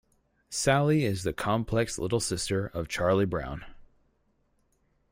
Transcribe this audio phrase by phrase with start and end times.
[0.49, 3.63] Sally is the complex little sister of Charlie Brown.